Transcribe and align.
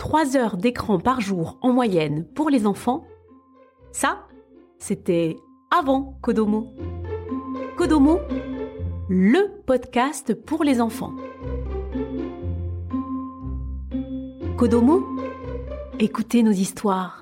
3 0.00 0.34
heures 0.34 0.56
d'écran 0.56 0.98
par 0.98 1.20
jour 1.20 1.58
en 1.60 1.74
moyenne 1.74 2.24
pour 2.34 2.48
les 2.48 2.66
enfants, 2.66 3.04
ça, 3.92 4.26
c'était 4.78 5.36
avant 5.70 6.16
Kodomo. 6.22 6.72
Kodomo, 7.76 8.18
le 9.10 9.62
podcast 9.66 10.32
pour 10.32 10.64
les 10.64 10.80
enfants. 10.80 11.12
Kodomo, 14.56 15.04
écoutez 15.98 16.42
nos 16.42 16.50
histoires. 16.50 17.19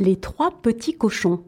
Les 0.00 0.20
trois 0.20 0.52
petits 0.52 0.96
cochons. 0.96 1.44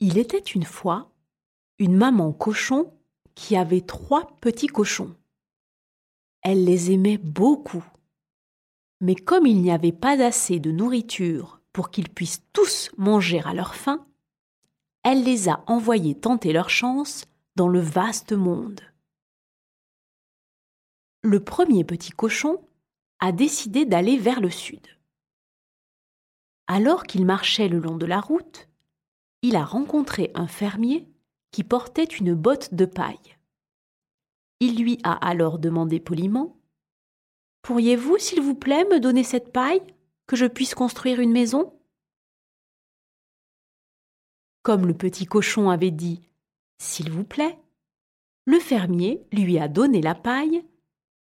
Il 0.00 0.18
était 0.18 0.38
une 0.38 0.64
fois 0.64 1.12
une 1.78 1.96
maman 1.96 2.32
cochon 2.32 2.92
qui 3.36 3.56
avait 3.56 3.82
trois 3.82 4.36
petits 4.40 4.66
cochons. 4.66 5.14
Elle 6.42 6.64
les 6.64 6.90
aimait 6.90 7.18
beaucoup. 7.18 7.84
Mais 9.02 9.16
comme 9.16 9.46
il 9.46 9.60
n'y 9.60 9.72
avait 9.72 9.92
pas 9.92 10.24
assez 10.24 10.60
de 10.60 10.70
nourriture 10.70 11.60
pour 11.72 11.90
qu'ils 11.90 12.08
puissent 12.08 12.44
tous 12.52 12.88
manger 12.96 13.40
à 13.44 13.52
leur 13.52 13.74
faim, 13.74 14.06
elle 15.02 15.24
les 15.24 15.48
a 15.48 15.64
envoyés 15.66 16.14
tenter 16.14 16.52
leur 16.52 16.70
chance 16.70 17.24
dans 17.56 17.66
le 17.66 17.80
vaste 17.80 18.32
monde. 18.32 18.80
Le 21.22 21.40
premier 21.42 21.82
petit 21.82 22.12
cochon 22.12 22.64
a 23.18 23.32
décidé 23.32 23.84
d'aller 23.84 24.18
vers 24.18 24.40
le 24.40 24.50
sud. 24.50 24.86
Alors 26.68 27.02
qu'il 27.02 27.26
marchait 27.26 27.68
le 27.68 27.80
long 27.80 27.96
de 27.96 28.06
la 28.06 28.20
route, 28.20 28.68
il 29.42 29.56
a 29.56 29.64
rencontré 29.64 30.30
un 30.36 30.46
fermier 30.46 31.08
qui 31.50 31.64
portait 31.64 32.04
une 32.04 32.34
botte 32.34 32.72
de 32.72 32.84
paille. 32.84 33.36
Il 34.60 34.80
lui 34.80 34.98
a 35.02 35.12
alors 35.12 35.58
demandé 35.58 35.98
poliment 35.98 36.56
Pourriez-vous, 37.62 38.18
s'il 38.18 38.40
vous 38.40 38.56
plaît, 38.56 38.84
me 38.84 38.98
donner 38.98 39.22
cette 39.22 39.52
paille, 39.52 39.82
que 40.26 40.36
je 40.36 40.46
puisse 40.46 40.74
construire 40.74 41.20
une 41.20 41.32
maison? 41.32 41.72
Comme 44.62 44.86
le 44.86 44.94
petit 44.94 45.26
cochon 45.26 45.70
avait 45.70 45.92
dit 45.92 46.28
S'il 46.78 47.10
vous 47.10 47.24
plaît, 47.24 47.58
le 48.44 48.58
fermier 48.58 49.24
lui 49.32 49.58
a 49.58 49.68
donné 49.68 50.00
la 50.00 50.14
paille 50.16 50.64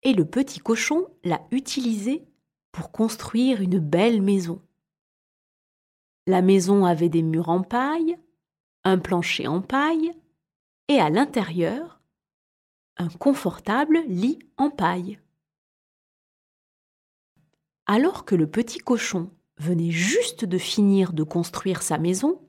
et 0.04 0.14
le 0.14 0.26
petit 0.26 0.60
cochon 0.60 1.08
l'a 1.24 1.42
utilisée 1.52 2.28
pour 2.72 2.92
construire 2.92 3.62
une 3.62 3.80
belle 3.80 4.22
maison. 4.22 4.62
La 6.28 6.42
maison 6.42 6.86
avait 6.86 7.10
des 7.10 7.24
murs 7.24 7.50
en 7.50 7.64
paille, 7.64 8.18
un 8.84 9.00
plancher 9.00 9.48
en 9.48 9.62
paille 9.62 10.14
et 10.88 11.00
à 11.00 11.10
l'intérieur, 11.10 12.00
un 12.98 13.10
confortable 13.10 14.04
lit 14.08 14.40
en 14.58 14.70
paille. 14.70 15.20
Alors 17.88 18.26
que 18.26 18.36
le 18.36 18.48
petit 18.48 18.80
cochon 18.80 19.32
venait 19.58 19.92
juste 19.92 20.46
de 20.46 20.58
finir 20.58 21.14
de 21.14 21.24
construire 21.24 21.82
sa 21.82 21.98
maison 21.98 22.42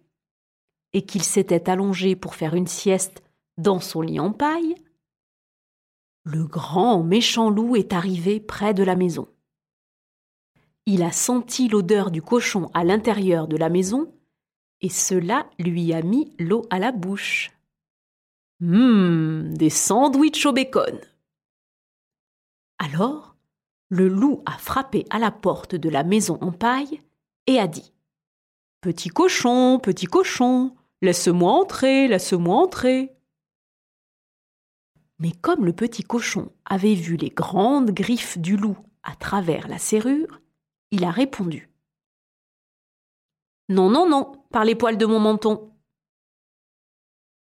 et 0.93 1.03
qu'il 1.03 1.23
s'était 1.23 1.71
allongé 1.71 2.17
pour 2.17 2.35
faire 2.35 2.55
une 2.55 2.67
sieste 2.67 3.23
dans 3.57 3.81
son 3.81 4.03
lit 4.03 4.21
en 4.21 4.33
paille, 4.33 4.75
le 6.25 6.45
grand 6.45 7.03
méchant 7.03 7.51
loup 7.51 7.77
est 7.77 7.93
arrivé 7.93 8.41
près 8.41 8.75
de 8.75 8.83
la 8.83 8.97
maison. 8.97 9.29
Il 10.87 11.03
a 11.03 11.13
senti 11.13 11.69
l'odeur 11.69 12.11
du 12.11 12.21
cochon 12.21 12.71
à 12.75 12.85
l'intérieur 12.85 13.47
de 13.49 13.57
la 13.57 13.69
maison, 13.69 14.13
et 14.81 14.89
cela 14.89 15.49
lui 15.59 15.93
a 15.93 16.03
mis 16.03 16.35
l'eau 16.39 16.67
à 16.71 16.79
la 16.79 16.93
bouche. 16.93 17.51
Hum, 18.61 19.55
des 19.57 19.71
sandwichs 19.71 20.45
au 20.47 20.53
bacon. 20.53 21.01
Alors, 22.79 23.38
le 23.89 24.09
loup 24.09 24.43
a 24.47 24.59
frappé 24.59 25.07
à 25.11 25.19
la 25.19 25.31
porte 25.31 25.75
de 25.75 25.89
la 25.89 26.05
maison 26.05 26.39
en 26.41 26.53
paille 26.53 27.03
et 27.47 27.59
a 27.59 27.67
dit 27.67 27.93
Petit 28.81 29.09
cochon, 29.09 29.81
petit 29.83 30.07
cochon, 30.07 30.77
laisse-moi 31.03 31.51
entrer, 31.51 32.09
laisse-moi 32.09 32.57
entrer. 32.57 33.15
Mais 35.19 35.33
comme 35.33 35.65
le 35.65 35.73
petit 35.73 36.05
cochon 36.05 36.53
avait 36.65 36.95
vu 36.95 37.17
les 37.17 37.31
grandes 37.31 37.91
griffes 37.91 38.39
du 38.39 38.57
loup 38.57 38.79
à 39.03 39.17
travers 39.17 39.67
la 39.67 39.79
serrure, 39.79 40.41
il 40.91 41.05
a 41.05 41.11
répondu. 41.11 41.69
Non, 43.69 43.91
non, 43.91 44.09
non, 44.09 44.45
par 44.51 44.65
les 44.65 44.75
poils 44.75 44.97
de 44.97 45.07
mon 45.07 45.19
menton. 45.19 45.73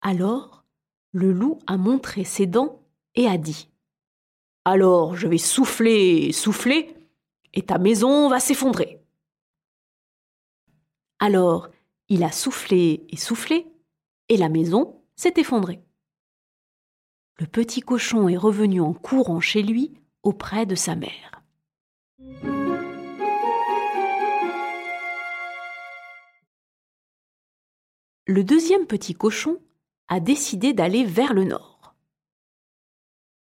Alors, 0.00 0.64
le 1.12 1.32
loup 1.32 1.58
a 1.66 1.76
montré 1.76 2.24
ses 2.24 2.46
dents 2.46 2.82
et 3.14 3.26
a 3.26 3.38
dit. 3.38 3.73
Alors 4.64 5.16
je 5.16 5.26
vais 5.26 5.38
souffler, 5.38 6.32
souffler, 6.32 6.94
et 7.52 7.62
ta 7.62 7.78
maison 7.78 8.28
va 8.28 8.40
s'effondrer. 8.40 9.00
Alors 11.18 11.68
il 12.08 12.22
a 12.24 12.32
soufflé 12.32 13.06
et 13.08 13.16
soufflé, 13.16 13.66
et 14.28 14.36
la 14.36 14.48
maison 14.48 15.00
s'est 15.16 15.34
effondrée. 15.36 15.80
Le 17.38 17.46
petit 17.46 17.80
cochon 17.80 18.28
est 18.28 18.36
revenu 18.36 18.80
en 18.80 18.94
courant 18.94 19.40
chez 19.40 19.62
lui 19.62 19.94
auprès 20.22 20.66
de 20.66 20.74
sa 20.74 20.94
mère. 20.94 21.34
le 28.26 28.42
deuxième 28.42 28.86
petit 28.86 29.14
cochon 29.14 29.58
a 30.08 30.18
décidé 30.18 30.72
d'aller 30.72 31.04
vers 31.04 31.34
le 31.34 31.44
nord. 31.44 31.73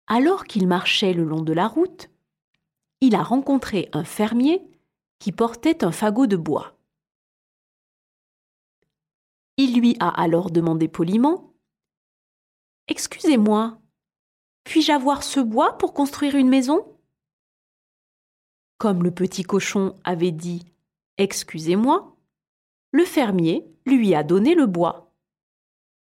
Alors 0.06 0.44
qu'il 0.44 0.66
marchait 0.66 1.14
le 1.14 1.24
long 1.24 1.42
de 1.42 1.52
la 1.52 1.66
route, 1.66 2.10
il 3.00 3.14
a 3.14 3.22
rencontré 3.22 3.88
un 3.92 4.04
fermier 4.04 4.62
qui 5.18 5.32
portait 5.32 5.84
un 5.84 5.92
fagot 5.92 6.26
de 6.26 6.36
bois. 6.36 6.78
Il 9.56 9.78
lui 9.78 9.96
a 10.00 10.08
alors 10.08 10.50
demandé 10.50 10.88
poliment 10.88 11.54
Excusez-moi, 12.88 13.80
puis-je 14.64 14.92
avoir 14.92 15.22
ce 15.22 15.40
bois 15.40 15.78
pour 15.78 15.94
construire 15.94 16.34
une 16.34 16.48
maison? 16.48 16.98
Comme 18.78 19.02
le 19.02 19.10
petit 19.10 19.42
cochon 19.42 19.98
avait 20.04 20.32
dit 20.32 20.64
Excusez-moi, 21.16 22.16
le 22.90 23.04
fermier 23.04 23.66
lui 23.86 24.14
a 24.14 24.22
donné 24.22 24.54
le 24.54 24.66
bois. 24.66 25.14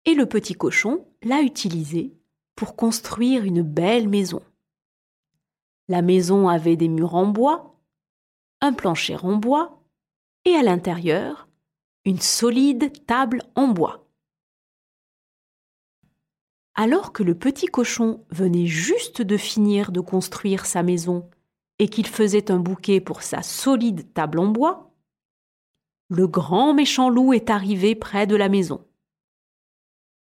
Et 0.05 0.15
le 0.15 0.27
petit 0.27 0.55
cochon 0.55 1.07
l'a 1.23 1.41
utilisé 1.43 2.20
pour 2.61 2.77
construire 2.77 3.45
une 3.45 3.63
belle 3.63 4.07
maison. 4.07 4.43
La 5.89 6.03
maison 6.03 6.47
avait 6.47 6.77
des 6.77 6.89
murs 6.89 7.15
en 7.15 7.25
bois, 7.25 7.81
un 8.61 8.75
plancher 8.75 9.17
en 9.17 9.37
bois, 9.37 9.83
et 10.45 10.55
à 10.57 10.63
l'intérieur, 10.63 11.49
une 12.05 12.21
solide 12.21 12.93
table 13.07 13.41
en 13.55 13.69
bois. 13.69 14.07
Alors 16.75 17.15
que 17.15 17.23
le 17.23 17.35
petit 17.35 17.65
cochon 17.65 18.27
venait 18.29 18.67
juste 18.67 19.23
de 19.23 19.39
finir 19.39 19.91
de 19.91 20.01
construire 20.01 20.67
sa 20.67 20.83
maison 20.83 21.31
et 21.79 21.89
qu'il 21.89 22.07
faisait 22.07 22.51
un 22.51 22.59
bouquet 22.59 23.01
pour 23.01 23.23
sa 23.23 23.41
solide 23.41 24.13
table 24.13 24.39
en 24.39 24.49
bois, 24.49 24.93
le 26.11 26.29
grand 26.29 26.75
méchant 26.75 27.09
loup 27.09 27.33
est 27.33 27.49
arrivé 27.49 27.95
près 27.95 28.27
de 28.27 28.37
la 28.37 28.51
maison. 28.51 28.85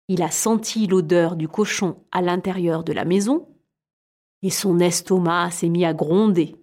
Il 0.09 0.23
a 0.23 0.31
senti 0.31 0.87
l'odeur 0.87 1.37
du 1.37 1.49
cochon 1.49 2.05
à 2.12 2.21
l'intérieur 2.21 2.85
de 2.85 2.93
la 2.93 3.05
maison, 3.05 3.49
et 4.43 4.51
son 4.51 4.79
estomac 4.79 5.51
s'est 5.51 5.71
mis 5.71 5.85
à 5.85 5.95
gronder. 5.95 6.56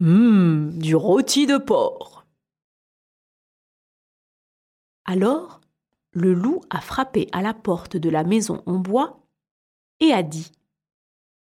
Hum, 0.00 0.78
du 0.78 0.94
rôti 0.94 1.46
de 1.46 1.58
porc. 1.58 2.24
Alors, 5.04 5.60
le 6.12 6.34
loup 6.34 6.60
a 6.70 6.80
frappé 6.80 7.28
à 7.32 7.42
la 7.42 7.54
porte 7.54 7.96
de 7.96 8.10
la 8.10 8.22
maison 8.22 8.62
en 8.66 8.78
bois 8.78 9.26
et 10.00 10.12
a 10.12 10.22
dit 10.22 10.52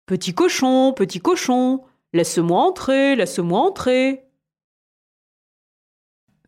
Petit 0.06 0.34
cochon, 0.34 0.94
petit 0.94 1.20
cochon, 1.20 1.84
laisse-moi 2.14 2.62
entrer, 2.62 3.16
laisse-moi 3.16 3.60
entrer. 3.60 4.29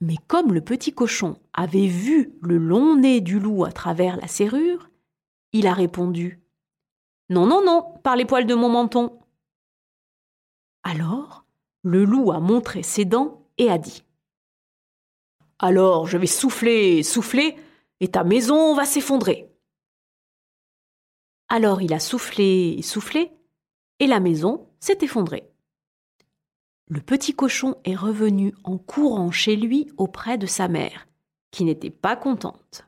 Mais 0.01 0.15
comme 0.27 0.51
le 0.51 0.62
petit 0.62 0.94
cochon 0.94 1.38
avait 1.53 1.88
vu 1.88 2.33
le 2.42 2.57
long 2.57 2.95
nez 2.95 3.21
du 3.21 3.39
loup 3.39 3.65
à 3.65 3.71
travers 3.71 4.18
la 4.18 4.27
serrure, 4.27 4.89
il 5.53 5.68
a 5.68 5.74
répondu 5.74 6.42
Non, 7.30 7.45
non, 7.45 7.63
non, 7.63 7.94
par 8.03 8.15
les 8.15 8.25
poils 8.25 8.48
de 8.48 8.56
mon 8.56 8.69
menton. 8.69 9.19
Alors, 10.81 11.45
le 11.83 12.03
loup 12.03 12.31
a 12.31 12.39
montré 12.39 12.81
ses 12.81 13.06
dents 13.06 13.48
et 13.59 13.69
a 13.69 13.77
dit 13.77 14.03
Alors 15.59 16.07
je 16.07 16.18
vais 16.18 16.25
souffler, 16.25 17.04
souffler, 17.04 17.56
et 18.00 18.07
ta 18.07 18.24
maison 18.24 18.74
va 18.74 18.86
s'effondrer. 18.86 19.51
Alors 21.47 21.83
il 21.83 21.94
a 21.94 22.00
soufflé 22.00 22.75
et 22.77 22.81
soufflé, 22.81 23.31
et 24.00 24.07
la 24.07 24.19
maison 24.19 24.68
s'est 24.80 24.97
effondrée. 25.01 25.50
Le 26.93 26.99
petit 26.99 27.33
cochon 27.33 27.77
est 27.85 27.95
revenu 27.95 28.53
en 28.65 28.77
courant 28.77 29.31
chez 29.31 29.55
lui 29.55 29.89
auprès 29.95 30.38
de 30.38 30.45
sa 30.45 30.67
mère, 30.67 31.07
qui 31.49 31.63
n'était 31.63 31.89
pas 31.89 32.17
contente. 32.17 32.85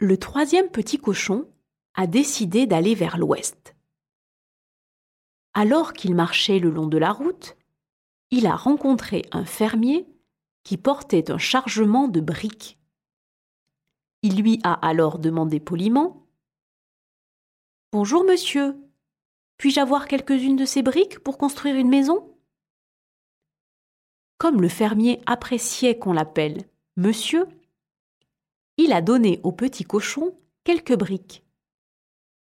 Le 0.00 0.16
troisième 0.18 0.68
petit 0.68 0.98
cochon 0.98 1.48
a 1.94 2.08
décidé 2.08 2.66
d'aller 2.66 2.96
vers 2.96 3.18
l'ouest. 3.18 3.76
Alors 5.52 5.92
qu'il 5.92 6.16
marchait 6.16 6.58
le 6.58 6.70
long 6.70 6.88
de 6.88 6.98
la 6.98 7.12
route, 7.12 7.56
il 8.32 8.48
a 8.48 8.56
rencontré 8.56 9.22
un 9.30 9.44
fermier 9.44 10.08
qui 10.64 10.76
portait 10.76 11.30
un 11.30 11.38
chargement 11.38 12.08
de 12.08 12.20
briques. 12.20 12.80
Il 14.22 14.42
lui 14.42 14.58
a 14.64 14.72
alors 14.72 15.20
demandé 15.20 15.60
poliment 15.60 16.23
Bonjour 17.94 18.24
monsieur, 18.24 18.74
puis-je 19.56 19.78
avoir 19.78 20.08
quelques-unes 20.08 20.56
de 20.56 20.64
ces 20.64 20.82
briques 20.82 21.20
pour 21.20 21.38
construire 21.38 21.76
une 21.76 21.88
maison? 21.88 22.28
Comme 24.36 24.60
le 24.60 24.68
fermier 24.68 25.20
appréciait 25.26 25.96
qu'on 25.96 26.12
l'appelle 26.12 26.64
monsieur, 26.96 27.46
il 28.78 28.92
a 28.92 29.00
donné 29.00 29.38
au 29.44 29.52
petit 29.52 29.84
cochon 29.84 30.36
quelques 30.64 30.96
briques. 30.96 31.44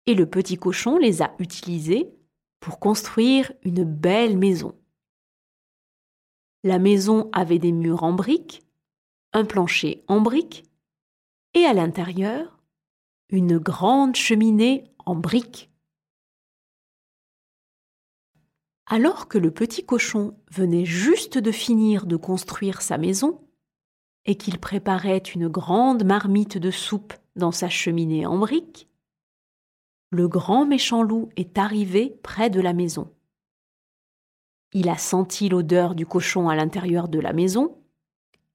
Et 0.05 0.15
le 0.15 0.29
petit 0.29 0.57
cochon 0.57 0.97
les 0.97 1.21
a 1.21 1.33
utilisées 1.39 2.13
pour 2.59 2.77
construire 2.77 3.53
une 3.63 3.85
belle 3.85 4.37
maison. 4.37 4.77
La 6.65 6.77
maison 6.77 7.29
avait 7.31 7.57
des 7.57 7.71
murs 7.71 8.03
en 8.03 8.11
briques, 8.11 8.63
un 9.31 9.45
plancher 9.45 10.03
en 10.09 10.19
briques, 10.19 10.65
et 11.53 11.63
à 11.63 11.73
l'intérieur, 11.73 12.59
une 13.29 13.57
grande 13.57 14.17
cheminée 14.17 14.91
en 15.07 15.15
briques. 15.15 15.71
Alors 18.85 19.27
que 19.27 19.37
le 19.37 19.51
petit 19.51 19.85
cochon 19.85 20.37
venait 20.51 20.85
juste 20.85 21.37
de 21.37 21.51
finir 21.51 22.05
de 22.05 22.15
construire 22.15 22.81
sa 22.81 22.97
maison, 22.97 23.41
et 24.25 24.35
qu'il 24.35 24.59
préparait 24.59 25.17
une 25.17 25.47
grande 25.47 26.03
marmite 26.03 26.57
de 26.57 26.69
soupe 26.69 27.13
dans 27.37 27.53
sa 27.53 27.69
cheminée 27.69 28.25
en 28.25 28.37
briques, 28.37 28.89
le 30.09 30.27
grand 30.27 30.65
méchant 30.65 31.01
loup 31.01 31.29
est 31.37 31.57
arrivé 31.57 32.19
près 32.23 32.49
de 32.49 32.59
la 32.59 32.73
maison. 32.73 33.13
Il 34.73 34.89
a 34.89 34.97
senti 34.97 35.47
l'odeur 35.47 35.95
du 35.95 36.05
cochon 36.05 36.49
à 36.49 36.55
l'intérieur 36.55 37.07
de 37.07 37.19
la 37.19 37.33
maison 37.33 37.77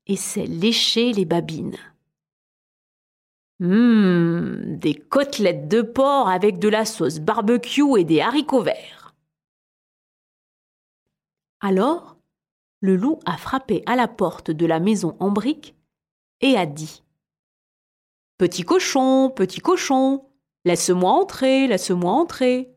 et 0.07 0.17
s'est 0.17 0.47
léché 0.47 1.13
les 1.13 1.25
babines. 1.25 1.79
Hum, 3.63 4.77
des 4.77 4.95
côtelettes 4.97 5.69
de 5.69 5.83
porc 5.83 6.29
avec 6.29 6.59
de 6.59 6.69
la 6.69 6.85
sauce 6.85 7.21
barbecue 7.21 7.97
et 7.97 8.03
des 8.03 8.21
haricots 8.21 8.63
verts. 8.63 9.15
Alors, 11.61 12.17
le 12.81 12.97
loup 12.97 13.21
a 13.25 13.37
frappé 13.37 13.85
à 13.87 13.95
la 13.95 14.09
porte 14.09 14.51
de 14.51 14.67
la 14.67 14.81
maison 14.81 15.17
en 15.21 15.31
briques 15.31 15.77
et 16.41 16.57
a 16.57 16.67
dit 16.67 17.05
Petit 18.37 18.65
cochon, 18.65 19.31
petit 19.31 19.61
cochon, 19.61 20.25
laisse-moi 20.65 21.13
entrer, 21.13 21.69
laisse-moi 21.69 22.11
entrer. 22.11 22.75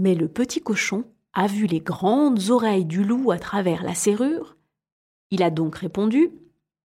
Mais 0.00 0.16
le 0.16 0.26
petit 0.26 0.60
cochon 0.60 1.04
a 1.34 1.46
vu 1.46 1.66
les 1.66 1.80
grandes 1.80 2.50
oreilles 2.50 2.84
du 2.84 3.04
loup 3.04 3.30
à 3.30 3.38
travers 3.38 3.84
la 3.84 3.94
serrure. 3.94 4.56
Il 5.30 5.44
a 5.44 5.50
donc 5.50 5.76
répondu 5.76 6.32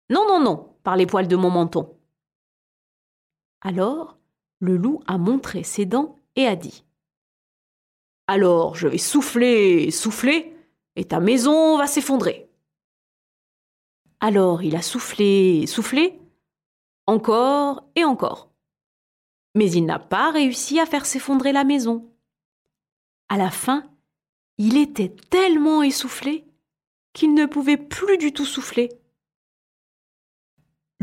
Non, 0.08 0.26
non, 0.26 0.40
non, 0.40 0.73
par 0.84 0.96
les 0.96 1.06
poils 1.06 1.26
de 1.26 1.34
mon 1.34 1.50
menton. 1.50 1.98
Alors, 3.62 4.18
le 4.60 4.76
loup 4.76 5.02
a 5.06 5.18
montré 5.18 5.64
ses 5.64 5.86
dents 5.86 6.20
et 6.36 6.46
a 6.46 6.54
dit 6.54 6.84
Alors 8.28 8.76
je 8.76 8.86
vais 8.86 8.98
souffler, 8.98 9.90
souffler, 9.90 10.54
et 10.94 11.04
ta 11.06 11.18
maison 11.18 11.76
va 11.78 11.86
s'effondrer. 11.86 12.48
Alors 14.20 14.62
il 14.62 14.76
a 14.76 14.82
soufflé, 14.82 15.66
soufflé, 15.66 16.20
encore 17.06 17.88
et 17.96 18.04
encore. 18.04 18.50
Mais 19.54 19.70
il 19.70 19.86
n'a 19.86 19.98
pas 19.98 20.30
réussi 20.30 20.78
à 20.80 20.86
faire 20.86 21.06
s'effondrer 21.06 21.52
la 21.52 21.64
maison. 21.64 22.10
À 23.28 23.36
la 23.36 23.50
fin, 23.50 23.84
il 24.58 24.76
était 24.76 25.14
tellement 25.30 25.82
essoufflé 25.82 26.44
qu'il 27.12 27.34
ne 27.34 27.46
pouvait 27.46 27.76
plus 27.76 28.18
du 28.18 28.32
tout 28.32 28.44
souffler. 28.44 28.90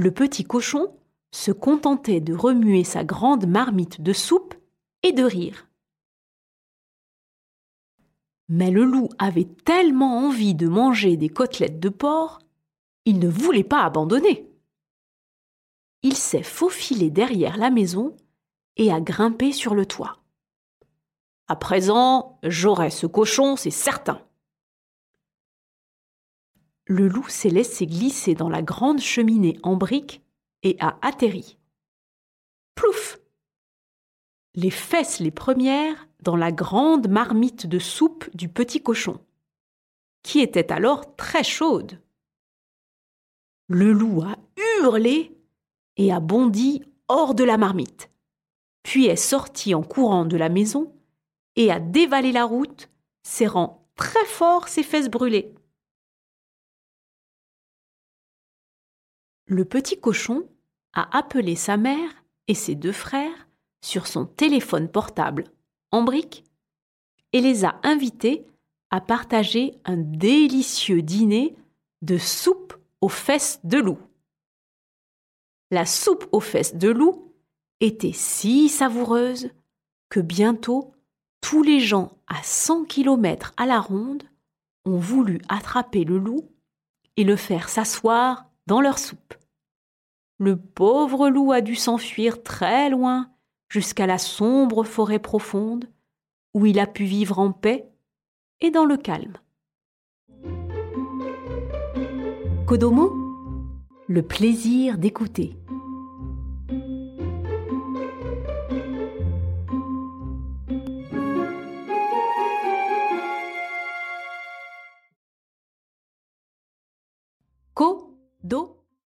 Le 0.01 0.09
petit 0.09 0.43
cochon 0.43 0.97
se 1.29 1.51
contentait 1.51 2.21
de 2.21 2.33
remuer 2.33 2.83
sa 2.83 3.03
grande 3.03 3.45
marmite 3.45 4.01
de 4.01 4.13
soupe 4.13 4.55
et 5.03 5.11
de 5.11 5.23
rire. 5.23 5.67
Mais 8.49 8.71
le 8.71 8.83
loup 8.83 9.09
avait 9.19 9.47
tellement 9.63 10.25
envie 10.25 10.55
de 10.55 10.67
manger 10.67 11.17
des 11.17 11.29
côtelettes 11.29 11.79
de 11.79 11.89
porc, 11.89 12.39
il 13.05 13.19
ne 13.19 13.29
voulait 13.29 13.63
pas 13.63 13.83
abandonner. 13.83 14.51
Il 16.01 16.17
s'est 16.17 16.41
faufilé 16.41 17.11
derrière 17.11 17.57
la 17.57 17.69
maison 17.69 18.17
et 18.77 18.91
a 18.91 18.99
grimpé 18.99 19.51
sur 19.51 19.75
le 19.75 19.85
toit. 19.85 20.23
À 21.47 21.55
présent, 21.55 22.39
j'aurai 22.41 22.89
ce 22.89 23.05
cochon, 23.05 23.55
c'est 23.55 23.69
certain. 23.69 24.19
Le 26.85 27.07
loup 27.07 27.27
s'est 27.29 27.49
laissé 27.49 27.85
glisser 27.85 28.35
dans 28.35 28.49
la 28.49 28.61
grande 28.61 28.99
cheminée 28.99 29.57
en 29.63 29.75
briques 29.75 30.21
et 30.63 30.77
a 30.79 30.97
atterri. 31.01 31.57
Plouf 32.75 33.19
Les 34.55 34.71
fesses 34.71 35.19
les 35.19 35.31
premières 35.31 36.07
dans 36.21 36.35
la 36.35 36.51
grande 36.51 37.07
marmite 37.07 37.67
de 37.67 37.79
soupe 37.79 38.29
du 38.35 38.49
petit 38.49 38.81
cochon, 38.81 39.19
qui 40.23 40.39
était 40.39 40.71
alors 40.71 41.15
très 41.15 41.43
chaude. 41.43 41.99
Le 43.67 43.91
loup 43.91 44.21
a 44.21 44.37
hurlé 44.79 45.37
et 45.97 46.11
a 46.11 46.19
bondi 46.19 46.83
hors 47.07 47.35
de 47.35 47.43
la 47.43 47.57
marmite, 47.57 48.09
puis 48.83 49.05
est 49.05 49.15
sorti 49.15 49.73
en 49.75 49.83
courant 49.83 50.25
de 50.25 50.37
la 50.37 50.49
maison 50.49 50.93
et 51.55 51.71
a 51.71 51.79
dévalé 51.79 52.31
la 52.31 52.45
route, 52.45 52.89
serrant 53.23 53.87
très 53.95 54.25
fort 54.25 54.67
ses 54.67 54.83
fesses 54.83 55.09
brûlées. 55.09 55.53
Le 59.51 59.65
petit 59.65 59.99
cochon 59.99 60.47
a 60.93 61.17
appelé 61.17 61.57
sa 61.57 61.75
mère 61.75 62.23
et 62.47 62.53
ses 62.53 62.73
deux 62.73 62.93
frères 62.93 63.49
sur 63.83 64.07
son 64.07 64.25
téléphone 64.25 64.87
portable 64.87 65.43
en 65.91 66.03
briques 66.03 66.45
et 67.33 67.41
les 67.41 67.65
a 67.65 67.77
invités 67.83 68.45
à 68.91 69.01
partager 69.01 69.73
un 69.83 69.97
délicieux 69.97 71.01
dîner 71.01 71.53
de 72.01 72.17
soupe 72.17 72.75
aux 73.01 73.09
fesses 73.09 73.59
de 73.65 73.77
loup. 73.77 73.97
La 75.69 75.85
soupe 75.85 76.29
aux 76.31 76.39
fesses 76.39 76.75
de 76.75 76.87
loup 76.87 77.33
était 77.81 78.13
si 78.13 78.69
savoureuse 78.69 79.49
que 80.07 80.21
bientôt 80.21 80.93
tous 81.41 81.61
les 81.61 81.81
gens 81.81 82.17
à 82.27 82.41
100 82.41 82.85
km 82.85 83.51
à 83.57 83.65
la 83.65 83.81
ronde 83.81 84.23
ont 84.85 84.97
voulu 84.97 85.41
attraper 85.49 86.05
le 86.05 86.19
loup 86.19 86.49
et 87.17 87.25
le 87.25 87.35
faire 87.35 87.67
s'asseoir 87.67 88.45
dans 88.65 88.79
leur 88.79 88.97
soupe. 88.97 89.35
Le 90.43 90.57
pauvre 90.57 91.29
loup 91.29 91.51
a 91.51 91.61
dû 91.61 91.75
s'enfuir 91.75 92.41
très 92.41 92.89
loin 92.89 93.29
jusqu'à 93.69 94.07
la 94.07 94.17
sombre 94.17 94.83
forêt 94.83 95.19
profonde, 95.19 95.87
où 96.55 96.65
il 96.65 96.79
a 96.79 96.87
pu 96.87 97.03
vivre 97.03 97.37
en 97.37 97.51
paix 97.51 97.87
et 98.59 98.71
dans 98.71 98.85
le 98.85 98.97
calme. 98.97 99.37
Kodomo, 102.65 103.13
le 104.07 104.23
plaisir 104.23 104.97
d'écouter. 104.97 105.60